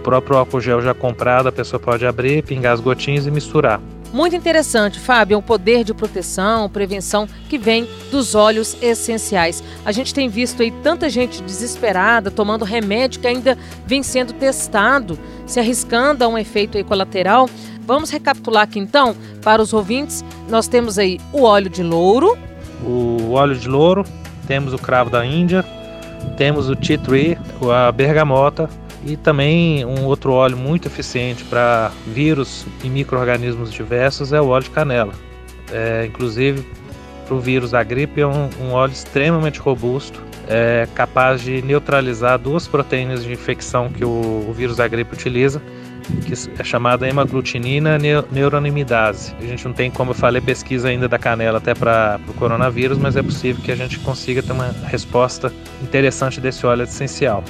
próprio 0.02 0.38
álcool 0.38 0.60
gel 0.60 0.82
já 0.82 0.94
comprado, 0.94 1.48
a 1.48 1.52
pessoa 1.52 1.80
pode 1.80 2.06
abrir, 2.06 2.44
pingar 2.44 2.74
as 2.74 2.80
gotinhas 2.80 3.26
e 3.26 3.32
misturar. 3.32 3.80
Muito 4.14 4.36
interessante, 4.36 5.00
Fábio, 5.00 5.38
o 5.38 5.42
poder 5.42 5.86
de 5.86 5.94
proteção, 5.94 6.70
prevenção 6.70 7.30
que 7.48 7.58
vem 7.58 7.88
dos 8.12 8.36
óleos 8.36 8.76
essenciais. 8.82 9.64
A 9.86 9.92
gente 9.94 10.14
tem 10.14 10.28
visto 10.28 10.62
aí 10.62 10.70
tanta 10.84 11.10
gente 11.10 11.42
desesperada 11.42 12.30
tomando 12.30 12.66
remédio 12.66 13.22
que 13.22 13.28
ainda 13.28 13.58
vem 13.88 14.04
sendo 14.04 14.34
testado, 14.34 15.18
se 15.46 15.62
arriscando 15.62 16.26
a 16.26 16.28
um 16.28 16.38
efeito 16.38 16.84
colateral. 16.84 17.50
Vamos 17.88 18.10
recapitular 18.10 18.64
aqui 18.64 18.80
então 18.80 19.16
para 19.42 19.62
os 19.62 19.72
ouvintes. 19.72 20.26
Nós 20.50 20.68
temos 20.68 21.00
aí 21.00 21.18
o 21.32 21.44
óleo 21.44 21.70
de 21.70 21.82
louro, 21.82 22.38
o 22.84 23.32
óleo 23.32 23.56
de 23.56 23.70
louro, 23.70 24.04
temos 24.46 24.74
o 24.74 24.78
cravo 24.78 25.10
da 25.10 25.26
Índia, 25.26 25.64
temos 26.36 26.70
o 26.70 26.76
tea 26.76 26.98
tree, 26.98 27.38
a 27.74 27.90
bergamota, 27.94 28.70
e 29.06 29.18
também 29.18 29.84
um 29.86 30.06
outro 30.06 30.34
óleo 30.34 30.58
muito 30.58 30.88
eficiente 30.88 31.44
para 31.44 31.92
vírus 32.08 32.66
e 32.84 32.90
micro-organismos 32.90 33.72
diversos 33.72 34.32
é 34.32 34.42
o 34.42 34.48
óleo 34.48 34.64
de 34.64 34.70
canela. 34.70 35.14
É, 35.72 36.06
inclusive, 36.06 36.66
para 37.26 37.36
o 37.36 37.40
vírus 37.40 37.72
da 37.72 37.82
gripe, 37.82 38.22
é 38.22 38.28
um, 38.28 38.50
um 38.62 38.72
óleo 38.72 38.92
extremamente 38.92 39.60
robusto, 39.60 40.22
é 40.48 40.88
capaz 40.94 41.42
de 41.42 41.62
neutralizar 41.62 42.38
duas 42.38 42.68
proteínas 42.68 43.24
de 43.24 43.32
infecção 43.32 43.90
que 43.90 44.04
o, 44.04 44.46
o 44.50 44.54
vírus 44.54 44.76
da 44.76 44.88
gripe 44.88 45.14
utiliza, 45.14 45.62
que 46.26 46.34
é 46.60 46.64
chamada 46.64 47.08
hemaglutinina 47.08 47.98
neuronimidase. 48.32 49.34
A 49.40 49.46
gente 49.46 49.66
não 49.66 49.74
tem, 49.74 49.90
como 49.90 50.12
eu 50.12 50.16
falei, 50.16 50.42
pesquisa 50.42 50.90
ainda 50.90 51.08
da 51.08 51.18
canela 51.18 51.60
até 51.60 51.74
para 51.74 52.20
o 52.28 52.34
coronavírus, 52.34 52.98
mas 52.98 53.16
é 53.16 53.24
possível 53.24 53.64
que 53.64 53.72
a 53.72 53.76
gente 53.76 53.98
consiga 54.00 54.44
ter 54.44 54.52
uma 54.52 54.76
resposta 54.88 55.54
interessante 55.82 56.42
desse 56.42 56.66
óleo 56.66 56.84
essencial. 56.84 57.44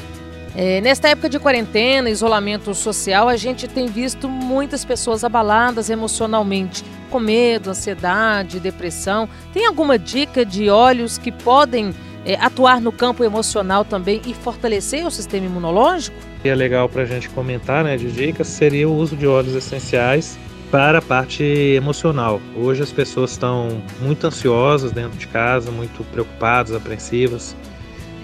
É, 0.56 0.82
nesta 0.82 1.08
época 1.08 1.30
de 1.30 1.40
quarentena, 1.40 2.10
isolamento 2.10 2.74
social, 2.76 3.30
a 3.30 3.38
gente 3.38 3.68
tem 3.68 3.88
visto 3.88 4.28
muitas 4.28 4.84
pessoas 4.84 5.24
abaladas 5.24 5.90
emocionalmente, 5.90 6.84
com 7.10 7.20
medo, 7.20 7.70
ansiedade, 7.70 8.60
depressão. 8.60 9.30
Tem 9.54 9.66
alguma 9.66 9.98
dica 9.98 10.46
de 10.46 10.70
óleos 10.70 11.18
que 11.18 11.32
podem 11.32 11.94
é, 12.26 12.36
atuar 12.36 12.82
no 12.82 12.92
campo 12.92 13.24
emocional 13.24 13.86
também 13.86 14.22
e 14.26 14.34
fortalecer 14.34 15.06
o 15.06 15.12
sistema 15.12 15.46
imunológico? 15.46 16.16
é 16.44 16.56
legal 16.56 16.90
para 16.90 17.04
a 17.04 17.06
gente 17.06 17.30
comentar 17.30 17.84
né, 17.84 17.96
de 17.96 18.12
dicas 18.12 18.48
seria 18.48 18.90
o 18.90 18.96
uso 18.96 19.16
de 19.16 19.28
óleos 19.28 19.56
essenciais 19.56 20.40
para 20.72 21.00
a 21.00 21.02
parte 21.02 21.44
emocional. 21.44 22.42
Hoje 22.56 22.82
as 22.82 22.92
pessoas 22.92 23.32
estão 23.32 23.82
muito 24.00 24.26
ansiosas 24.26 24.92
dentro 24.92 25.18
de 25.18 25.28
casa, 25.28 25.70
muito 25.70 26.04
preocupadas, 26.06 26.74
apreensivas, 26.74 27.56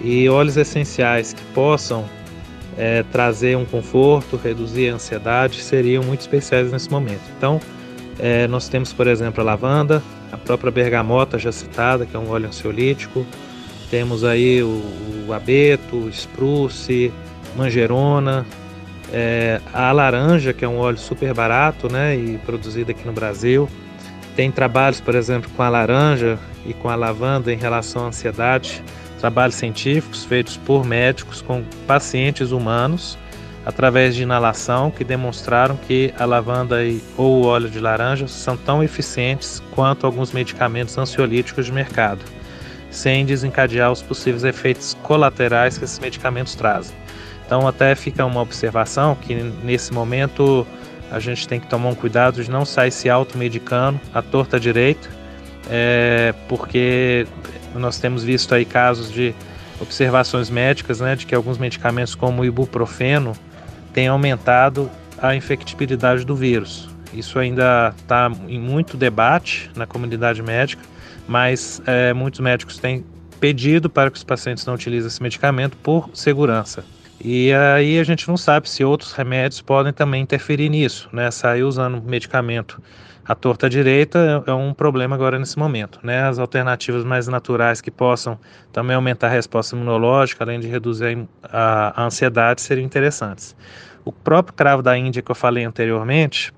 e 0.02 0.28
óleos 0.28 0.56
essenciais 0.56 1.32
que 1.32 1.42
possam 1.52 2.04
é, 2.78 3.02
trazer 3.02 3.56
um 3.56 3.64
conforto, 3.64 4.36
reduzir 4.36 4.90
a 4.90 4.94
ansiedade, 4.94 5.60
seriam 5.60 6.04
muito 6.04 6.20
especiais 6.20 6.70
nesse 6.70 6.88
momento. 6.88 7.22
Então, 7.36 7.60
é, 8.18 8.46
nós 8.46 8.68
temos, 8.68 8.92
por 8.92 9.08
exemplo, 9.08 9.40
a 9.40 9.44
lavanda, 9.44 10.00
a 10.30 10.36
própria 10.36 10.70
bergamota 10.70 11.38
já 11.38 11.50
citada, 11.50 12.06
que 12.06 12.16
é 12.16 12.18
um 12.18 12.30
óleo 12.30 12.46
ansiolítico, 12.46 13.26
temos 13.90 14.22
aí 14.22 14.62
o, 14.62 14.82
o 15.26 15.32
abeto, 15.32 15.96
o 15.96 16.08
spruce, 16.08 17.12
manjerona, 17.56 18.46
é, 19.12 19.60
a 19.72 19.90
laranja, 19.90 20.52
que 20.52 20.64
é 20.64 20.68
um 20.68 20.78
óleo 20.78 20.98
super 20.98 21.34
barato 21.34 21.90
né, 21.90 22.14
e 22.14 22.38
produzido 22.38 22.92
aqui 22.92 23.04
no 23.04 23.12
Brasil. 23.12 23.68
Tem 24.36 24.52
trabalhos, 24.52 25.00
por 25.00 25.16
exemplo, 25.16 25.50
com 25.56 25.62
a 25.62 25.68
laranja 25.68 26.38
e 26.64 26.72
com 26.72 26.88
a 26.88 26.94
lavanda 26.94 27.52
em 27.52 27.56
relação 27.56 28.04
à 28.04 28.08
ansiedade 28.08 28.84
trabalhos 29.18 29.56
científicos 29.56 30.24
feitos 30.24 30.56
por 30.56 30.84
médicos 30.84 31.42
com 31.42 31.62
pacientes 31.86 32.50
humanos 32.50 33.18
através 33.68 34.14
de 34.14 34.22
inalação 34.22 34.90
que 34.90 35.04
demonstraram 35.04 35.76
que 35.76 36.14
a 36.18 36.24
lavanda 36.24 36.82
e, 36.82 37.02
ou 37.18 37.42
o 37.42 37.46
óleo 37.46 37.68
de 37.68 37.78
laranja 37.78 38.26
são 38.26 38.56
tão 38.56 38.82
eficientes 38.82 39.62
quanto 39.72 40.06
alguns 40.06 40.32
medicamentos 40.32 40.96
ansiolíticos 40.96 41.66
de 41.66 41.72
mercado, 41.72 42.24
sem 42.90 43.26
desencadear 43.26 43.92
os 43.92 44.00
possíveis 44.00 44.42
efeitos 44.42 44.96
colaterais 45.02 45.76
que 45.76 45.84
esses 45.84 45.98
medicamentos 45.98 46.54
trazem. 46.54 46.96
Então 47.44 47.68
até 47.68 47.94
fica 47.94 48.24
uma 48.24 48.40
observação 48.40 49.14
que 49.14 49.34
nesse 49.34 49.92
momento 49.92 50.66
a 51.10 51.18
gente 51.18 51.46
tem 51.46 51.60
que 51.60 51.66
tomar 51.66 51.90
um 51.90 51.94
cuidado 51.94 52.42
de 52.42 52.50
não 52.50 52.64
sair 52.64 52.90
se 52.90 53.10
automedicando 53.10 54.00
à 54.14 54.22
torta 54.22 54.58
direita, 54.58 55.08
é, 55.70 56.34
porque 56.48 57.26
nós 57.74 57.98
temos 57.98 58.22
visto 58.22 58.54
aí 58.54 58.64
casos 58.64 59.10
de 59.10 59.34
observações 59.80 60.50
médicas, 60.50 61.00
né, 61.00 61.14
de 61.14 61.26
que 61.26 61.34
alguns 61.34 61.58
medicamentos 61.58 62.14
como 62.14 62.42
o 62.42 62.44
ibuprofeno 62.44 63.32
têm 63.92 64.08
aumentado 64.08 64.90
a 65.20 65.34
infectibilidade 65.34 66.24
do 66.24 66.34
vírus. 66.34 66.88
Isso 67.12 67.38
ainda 67.38 67.94
está 67.96 68.30
em 68.46 68.60
muito 68.60 68.96
debate 68.96 69.70
na 69.74 69.86
comunidade 69.86 70.42
médica, 70.42 70.82
mas 71.26 71.80
é, 71.86 72.12
muitos 72.12 72.40
médicos 72.40 72.78
têm 72.78 73.04
pedido 73.40 73.88
para 73.88 74.10
que 74.10 74.16
os 74.16 74.24
pacientes 74.24 74.66
não 74.66 74.74
utilizem 74.74 75.06
esse 75.08 75.22
medicamento 75.22 75.76
por 75.76 76.10
segurança. 76.12 76.84
E 77.20 77.52
aí 77.52 77.98
a 77.98 78.04
gente 78.04 78.28
não 78.28 78.36
sabe 78.36 78.68
se 78.68 78.84
outros 78.84 79.12
remédios 79.12 79.60
podem 79.60 79.92
também 79.92 80.22
interferir 80.22 80.68
nisso, 80.68 81.08
né? 81.12 81.30
Sair 81.30 81.64
usando 81.64 82.00
medicamento 82.00 82.80
a 83.28 83.34
torta 83.34 83.68
direita 83.68 84.42
é, 84.46 84.50
é 84.50 84.54
um 84.54 84.72
problema 84.72 85.14
agora 85.14 85.38
nesse 85.38 85.58
momento. 85.58 86.00
Né? 86.02 86.22
As 86.22 86.38
alternativas 86.38 87.04
mais 87.04 87.28
naturais 87.28 87.82
que 87.82 87.90
possam 87.90 88.38
também 88.72 88.96
aumentar 88.96 89.26
a 89.26 89.30
resposta 89.30 89.76
imunológica, 89.76 90.42
além 90.42 90.58
de 90.58 90.66
reduzir 90.66 91.28
a, 91.42 92.00
a 92.00 92.06
ansiedade, 92.06 92.62
seriam 92.62 92.86
interessantes. 92.86 93.54
O 94.02 94.10
próprio 94.10 94.54
cravo 94.54 94.82
da 94.82 94.96
Índia 94.96 95.20
que 95.20 95.30
eu 95.30 95.34
falei 95.34 95.62
anteriormente, 95.62 96.54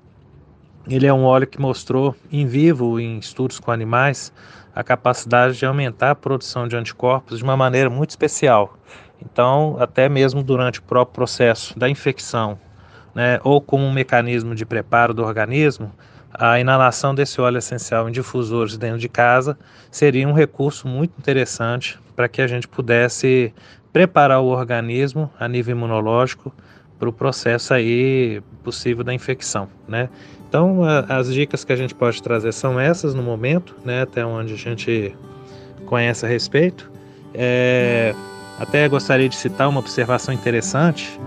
ele 0.87 1.05
é 1.05 1.13
um 1.13 1.25
óleo 1.25 1.45
que 1.45 1.59
mostrou 1.59 2.15
em 2.31 2.47
vivo, 2.47 3.01
em 3.01 3.19
estudos 3.19 3.59
com 3.59 3.69
animais, 3.69 4.31
a 4.73 4.81
capacidade 4.81 5.57
de 5.57 5.65
aumentar 5.65 6.11
a 6.11 6.15
produção 6.15 6.69
de 6.69 6.77
anticorpos 6.77 7.39
de 7.39 7.43
uma 7.43 7.57
maneira 7.57 7.89
muito 7.89 8.11
especial. 8.11 8.77
Então, 9.21 9.75
até 9.77 10.07
mesmo 10.07 10.41
durante 10.41 10.79
o 10.79 10.83
próprio 10.83 11.13
processo 11.13 11.77
da 11.77 11.89
infecção, 11.89 12.57
né, 13.13 13.41
ou 13.43 13.59
como 13.59 13.83
um 13.83 13.91
mecanismo 13.91 14.55
de 14.55 14.65
preparo 14.65 15.13
do 15.13 15.21
organismo, 15.21 15.91
a 16.33 16.59
inalação 16.59 17.13
desse 17.13 17.41
óleo 17.41 17.57
essencial 17.57 18.07
em 18.07 18.11
difusores 18.11 18.77
dentro 18.77 18.97
de 18.97 19.09
casa 19.09 19.57
seria 19.89 20.27
um 20.27 20.33
recurso 20.33 20.87
muito 20.87 21.13
interessante 21.17 21.99
para 22.15 22.27
que 22.27 22.41
a 22.41 22.47
gente 22.47 22.67
pudesse 22.67 23.53
preparar 23.91 24.41
o 24.41 24.45
organismo 24.45 25.29
a 25.39 25.47
nível 25.47 25.75
imunológico 25.75 26.53
para 26.97 27.09
o 27.09 27.13
processo 27.13 27.73
aí 27.73 28.41
possível 28.63 29.03
da 29.03 29.13
infecção, 29.13 29.67
né? 29.87 30.07
Então, 30.47 30.83
a, 30.83 30.99
as 31.17 31.33
dicas 31.33 31.63
que 31.63 31.73
a 31.73 31.75
gente 31.75 31.95
pode 31.95 32.21
trazer 32.21 32.51
são 32.51 32.79
essas 32.79 33.13
no 33.13 33.23
momento, 33.23 33.75
né? 33.83 34.03
Até 34.03 34.25
onde 34.25 34.53
a 34.53 34.57
gente 34.57 35.15
conhece 35.85 36.25
a 36.25 36.29
respeito. 36.29 36.91
É, 37.33 38.13
até 38.59 38.87
gostaria 38.87 39.27
de 39.27 39.35
citar 39.35 39.67
uma 39.67 39.79
observação 39.79 40.33
interessante. 40.33 41.19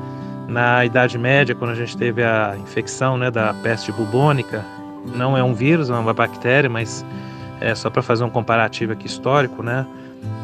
Na 0.47 0.85
Idade 0.85 1.19
Média, 1.19 1.55
quando 1.55 1.71
a 1.71 1.75
gente 1.75 1.97
teve 1.97 2.23
a 2.23 2.55
infecção 2.63 3.17
né, 3.17 3.31
da 3.31 3.53
peste 3.55 3.91
bubônica, 3.91 4.65
não 5.15 5.37
é 5.37 5.43
um 5.43 5.55
vírus, 5.55 5.91
é 5.91 5.95
uma 5.95 6.15
bactéria, 6.15 6.69
mas 6.69 7.05
é 7.61 7.75
só 7.75 7.91
para 7.91 8.03
fazer 8.03 8.25
um 8.25 8.31
comparativo 8.31 8.93
aqui 8.93 9.07
histórico, 9.07 9.63
né? 9.63 9.87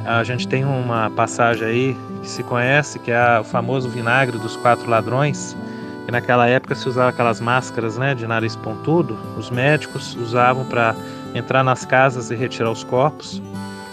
A 0.04 0.24
gente 0.24 0.48
tem 0.48 0.64
uma 0.64 1.10
passagem 1.10 1.66
aí 1.66 1.96
que 2.22 2.28
se 2.28 2.42
conhece, 2.42 2.98
que 2.98 3.10
é 3.10 3.40
o 3.40 3.44
famoso 3.44 3.88
vinagre 3.88 4.38
dos 4.38 4.56
quatro 4.56 4.88
ladrões, 4.88 5.56
que 6.04 6.12
naquela 6.12 6.46
época 6.48 6.74
se 6.74 6.88
usava 6.88 7.10
aquelas 7.10 7.40
máscaras, 7.40 7.98
né, 7.98 8.14
de 8.14 8.26
nariz 8.26 8.56
pontudo. 8.56 9.18
Os 9.36 9.50
médicos 9.50 10.14
usavam 10.16 10.64
para 10.64 10.94
entrar 11.34 11.62
nas 11.62 11.84
casas 11.84 12.30
e 12.30 12.34
retirar 12.34 12.70
os 12.70 12.82
corpos. 12.82 13.42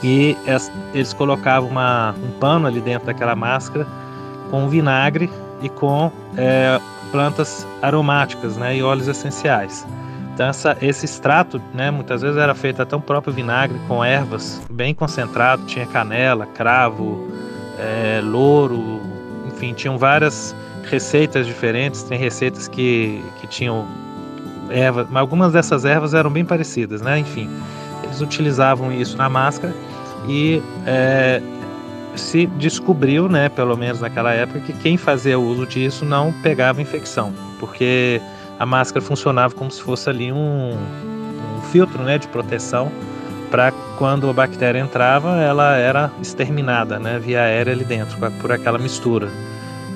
E 0.03 0.37
eles 0.93 1.13
colocavam 1.13 1.69
uma, 1.69 2.15
um 2.23 2.39
pano 2.39 2.67
ali 2.67 2.79
dentro 2.79 3.07
daquela 3.07 3.35
máscara 3.35 3.85
com 4.49 4.69
vinagre 4.69 5.29
e 5.61 5.69
com 5.69 6.11
é, 6.37 6.79
plantas 7.11 7.67
aromáticas, 7.81 8.57
né, 8.57 8.77
e 8.77 8.83
óleos 8.83 9.07
essenciais. 9.07 9.85
Então 10.37 10.45
essa, 10.45 10.77
esse 10.83 11.03
extrato, 11.03 11.59
né, 11.73 11.89
muitas 11.89 12.21
vezes 12.21 12.37
era 12.37 12.53
feito 12.53 12.79
até 12.79 12.95
um 12.95 13.01
próprio 13.01 13.33
vinagre 13.33 13.75
com 13.87 14.05
ervas 14.05 14.61
bem 14.69 14.93
concentrado, 14.93 15.65
tinha 15.65 15.87
canela, 15.87 16.45
cravo, 16.45 17.27
é, 17.79 18.21
louro, 18.23 19.01
enfim, 19.47 19.73
tinham 19.73 19.97
várias 19.97 20.55
receitas 20.83 21.47
diferentes. 21.47 22.03
Tem 22.03 22.19
receitas 22.19 22.67
que, 22.67 23.19
que 23.41 23.47
tinham 23.47 23.87
ervas, 24.69 25.07
mas 25.09 25.21
algumas 25.21 25.53
dessas 25.53 25.85
ervas 25.85 26.13
eram 26.13 26.29
bem 26.29 26.45
parecidas, 26.45 27.01
né? 27.01 27.17
Enfim, 27.17 27.49
eles 28.03 28.21
utilizavam 28.21 28.91
isso 28.91 29.17
na 29.17 29.27
máscara 29.27 29.73
e 30.27 30.61
é, 30.85 31.41
se 32.15 32.45
descobriu, 32.45 33.27
né, 33.27 33.49
pelo 33.49 33.75
menos 33.75 34.01
naquela 34.01 34.33
época, 34.33 34.59
que 34.59 34.73
quem 34.73 34.97
fazia 34.97 35.39
uso 35.39 35.65
disso 35.65 36.05
não 36.05 36.31
pegava 36.43 36.79
infecção, 36.79 37.33
porque 37.59 38.21
a 38.59 38.65
máscara 38.65 39.03
funcionava 39.03 39.53
como 39.53 39.69
se 39.69 39.81
fosse 39.81 40.09
ali 40.09 40.31
um, 40.31 40.71
um 40.73 41.61
filtro 41.71 42.01
né, 42.03 42.17
de 42.17 42.27
proteção 42.27 42.91
para 43.51 43.71
quando 43.97 44.29
a 44.29 44.33
bactéria 44.33 44.79
entrava, 44.79 45.37
ela 45.37 45.75
era 45.75 46.11
exterminada 46.21 46.99
né, 46.99 47.19
via 47.19 47.41
aérea 47.41 47.73
ali 47.73 47.85
dentro, 47.85 48.17
por 48.41 48.51
aquela 48.51 48.77
mistura, 48.77 49.29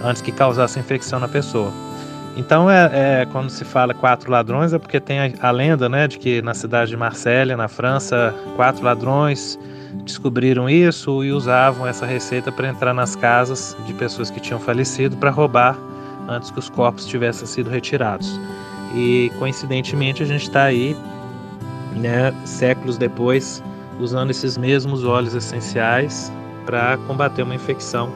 antes 0.03 0.22
que 0.22 0.32
causasse 0.32 0.80
infecção 0.80 1.20
na 1.20 1.27
pessoa. 1.27 1.72
Então, 2.38 2.72
é, 2.72 2.89
é, 2.94 3.27
quando 3.30 3.50
se 3.50 3.65
fala 3.65 3.94
quatro 3.94 4.32
ladrões, 4.32 4.72
é 4.72 4.80
porque 4.80 5.01
tem 5.01 5.20
a, 5.20 5.32
a, 5.41 5.51
lenda 5.51 5.89
né, 5.89 6.08
de 6.08 6.18
que 6.18 6.41
na 6.41 6.53
cidade 6.53 6.91
de 6.91 6.98
Marselha, 6.98 7.58
na 7.58 7.68
França, 7.68 8.34
quatro 8.56 8.84
ladrões 8.86 9.60
descobriram 10.06 10.70
isso 10.70 11.24
e 11.24 11.34
usavam 11.34 11.86
essa 11.86 12.06
receita 12.06 12.50
para 12.51 12.70
entrar 12.70 12.94
nas 12.94 13.15
casas 13.15 13.75
de 13.86 13.94
pessoas 13.94 14.30
que 14.30 14.39
tinham 14.39 14.60
falecido 14.60 15.18
para 15.18 15.30
roubar 15.30 15.77
antes 16.28 16.51
que 16.51 16.60
os 16.60 16.70
corpos 16.70 17.06
tivessem 17.06 17.48
sido 17.48 17.70
retirados. 17.70 18.40
E 18.94 19.32
coincidentemente 19.40 20.22
a 20.24 20.25
gente 20.25 20.44
está 20.44 20.63
aí, 20.63 20.96
né, 21.96 22.34
séculos 22.46 22.98
depois, 22.98 23.63
usando 24.00 24.32
esses 24.32 24.58
mesmos 24.58 25.04
óleos 25.04 25.34
essenciais 25.34 26.32
para 26.66 26.98
combater 27.08 27.44
uma 27.44 27.56
infecção 27.56 28.12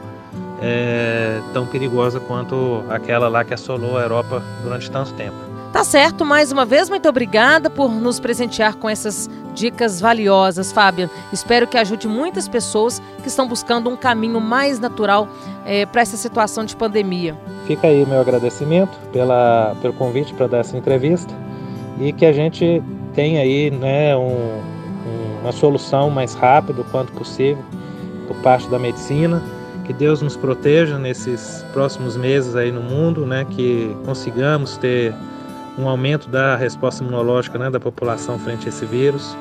é, 0.61 1.41
tão 1.53 1.65
perigosa 1.65 2.19
quanto 2.19 2.83
aquela 2.89 3.27
lá 3.27 3.43
que 3.43 3.53
assolou 3.53 3.97
a 3.97 4.01
Europa 4.01 4.41
durante 4.63 4.89
tanto 4.89 5.13
tempo. 5.13 5.35
Tá 5.71 5.83
certo, 5.83 6.23
mais 6.23 6.51
uma 6.51 6.65
vez, 6.65 6.89
muito 6.89 7.07
obrigada 7.09 7.69
por 7.69 7.89
nos 7.89 8.19
presentear 8.19 8.75
com 8.75 8.89
essas 8.89 9.29
dicas 9.55 9.99
valiosas, 9.99 10.71
Fabian. 10.71 11.09
Espero 11.33 11.65
que 11.65 11.77
ajude 11.77 12.07
muitas 12.07 12.47
pessoas 12.47 13.01
que 13.23 13.27
estão 13.27 13.47
buscando 13.47 13.89
um 13.89 13.95
caminho 13.95 14.39
mais 14.39 14.79
natural 14.79 15.27
é, 15.65 15.85
para 15.85 16.01
essa 16.01 16.17
situação 16.17 16.65
de 16.65 16.75
pandemia. 16.75 17.35
Fica 17.65 17.87
aí 17.87 18.05
meu 18.05 18.19
agradecimento 18.19 18.95
pela, 19.11 19.75
pelo 19.81 19.93
convite 19.93 20.33
para 20.33 20.45
dar 20.45 20.57
essa 20.59 20.77
entrevista 20.77 21.33
e 21.99 22.13
que 22.13 22.25
a 22.25 22.33
gente 22.33 22.83
tenha 23.13 23.41
aí 23.41 23.71
né, 23.71 24.15
um, 24.15 24.61
uma 25.41 25.51
solução 25.51 26.09
mais 26.09 26.35
rápido 26.35 26.85
quanto 26.91 27.11
possível 27.13 27.63
por 28.27 28.35
parte 28.37 28.69
da 28.69 28.77
medicina 28.77 29.41
que 29.85 29.93
Deus 29.93 30.21
nos 30.21 30.35
proteja 30.35 30.97
nesses 30.97 31.63
próximos 31.71 32.17
meses 32.17 32.55
aí 32.55 32.71
no 32.71 32.81
mundo, 32.81 33.25
né? 33.25 33.45
Que 33.49 33.95
consigamos 34.03 34.77
ter 34.77 35.13
um 35.77 35.87
aumento 35.87 36.29
da 36.29 36.55
resposta 36.55 37.03
imunológica 37.03 37.57
né, 37.57 37.69
da 37.69 37.79
população 37.79 38.39
frente 38.39 38.65
a 38.65 38.69
esse 38.69 38.85
vírus 38.85 39.35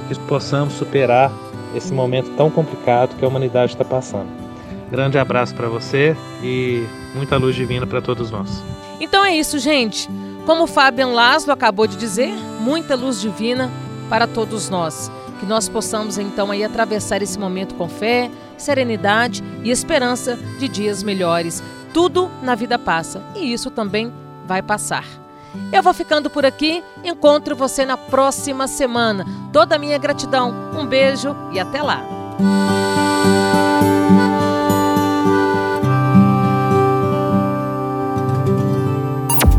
e 0.00 0.14
que 0.14 0.20
possamos 0.20 0.74
superar 0.74 1.30
esse 1.74 1.92
momento 1.92 2.30
tão 2.36 2.50
complicado 2.50 3.16
que 3.16 3.24
a 3.24 3.28
humanidade 3.28 3.72
está 3.72 3.84
passando. 3.84 4.28
Grande 4.90 5.18
abraço 5.18 5.54
para 5.54 5.68
você 5.68 6.16
e 6.42 6.86
muita 7.14 7.36
luz 7.36 7.54
divina 7.54 7.86
para 7.86 8.00
todos 8.00 8.30
nós. 8.30 8.62
Então 9.00 9.24
é 9.24 9.34
isso, 9.34 9.58
gente. 9.58 10.08
Como 10.46 10.66
Fabian 10.66 11.08
Laszlo 11.08 11.52
acabou 11.52 11.86
de 11.86 11.96
dizer, 11.96 12.32
muita 12.60 12.94
luz 12.94 13.20
divina 13.20 13.70
para 14.08 14.26
todos 14.26 14.68
nós. 14.68 15.10
Que 15.40 15.46
nós 15.46 15.68
possamos 15.68 16.16
então 16.16 16.50
aí 16.50 16.62
atravessar 16.62 17.22
esse 17.22 17.38
momento 17.38 17.74
com 17.74 17.88
fé, 17.88 18.30
serenidade 18.56 19.42
e 19.64 19.70
esperança 19.70 20.38
de 20.58 20.68
dias 20.68 21.02
melhores. 21.02 21.62
Tudo 21.92 22.30
na 22.42 22.54
vida 22.54 22.78
passa 22.78 23.22
e 23.34 23.52
isso 23.52 23.70
também 23.70 24.12
vai 24.46 24.62
passar. 24.62 25.23
Eu 25.72 25.82
vou 25.82 25.94
ficando 25.94 26.30
por 26.30 26.44
aqui, 26.44 26.82
encontro 27.02 27.56
você 27.56 27.84
na 27.84 27.96
próxima 27.96 28.66
semana. 28.66 29.26
Toda 29.52 29.76
a 29.76 29.78
minha 29.78 29.98
gratidão, 29.98 30.54
um 30.76 30.86
beijo 30.86 31.34
e 31.52 31.60
até 31.60 31.82
lá. 31.82 32.02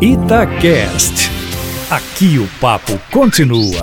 Itacast. 0.02 1.32
Aqui 1.90 2.38
o 2.38 2.48
papo 2.60 3.00
continua. 3.12 3.82